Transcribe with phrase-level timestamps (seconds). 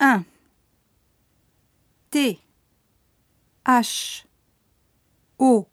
[0.00, 0.24] 1
[2.10, 2.40] T.
[3.68, 4.24] H.
[5.38, 5.66] O.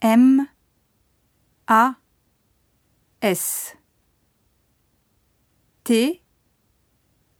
[0.00, 0.48] M.
[1.66, 1.96] A.
[3.20, 3.74] S.
[5.82, 6.22] T.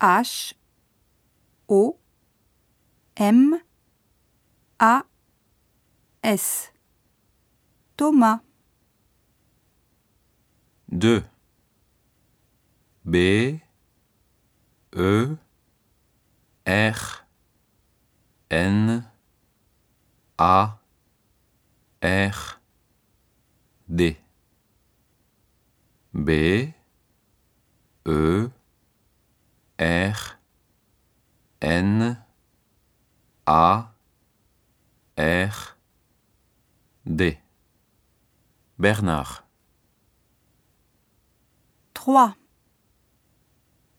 [0.02, 0.54] H.
[1.68, 1.96] O.
[3.16, 3.60] M.
[4.80, 5.02] A.
[6.24, 6.72] S.
[7.96, 8.40] Thomas.
[10.90, 11.22] 2
[13.04, 13.62] B.
[14.96, 15.47] E
[16.68, 17.24] R
[18.50, 19.08] N
[20.36, 20.78] A
[22.02, 22.60] R
[23.88, 24.16] D.
[26.12, 26.74] B
[28.04, 28.48] E
[29.78, 30.38] R
[31.62, 32.18] N
[33.46, 33.88] A
[35.16, 35.76] R
[37.06, 37.38] D.
[38.76, 39.42] Bernard.
[41.94, 42.36] 3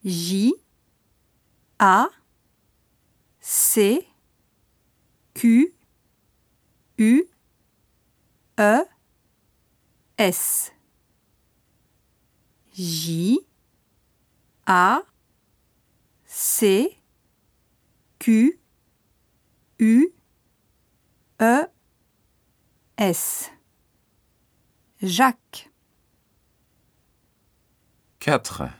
[0.04, 0.52] J
[1.80, 2.19] A
[3.80, 5.72] Q
[6.98, 7.28] U
[8.58, 8.84] E
[10.18, 10.70] S.
[12.74, 13.38] J
[14.66, 15.00] A
[16.26, 16.98] C
[18.18, 18.58] Q
[19.78, 20.12] U
[21.40, 21.66] E
[22.98, 23.50] S.
[25.00, 25.70] Jacques.
[28.18, 28.74] 4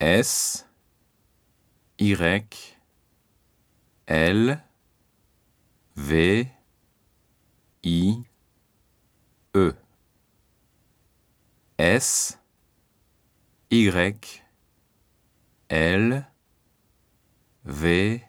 [0.00, 0.66] S.
[1.96, 2.73] Y
[4.06, 4.58] L
[5.96, 6.48] V
[7.82, 8.24] I
[9.54, 9.70] E.
[11.78, 12.38] S
[13.70, 14.42] Y
[15.68, 16.24] L
[17.64, 18.20] V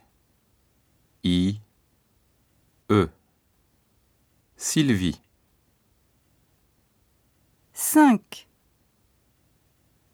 [1.23, 1.61] I
[2.89, 3.07] E.
[4.55, 5.21] Sylvie.
[7.73, 8.47] 5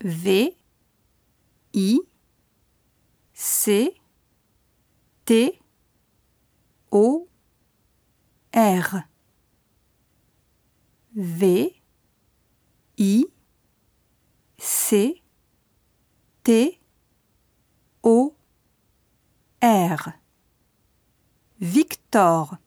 [0.04, 0.56] V
[1.74, 2.00] I
[3.34, 4.01] C
[5.26, 5.60] T
[6.92, 7.28] O
[8.54, 9.08] R
[11.14, 11.82] V
[13.00, 13.26] I
[14.58, 15.22] C
[16.44, 16.80] T
[18.04, 18.36] O
[19.62, 20.20] R
[21.60, 22.61] Victor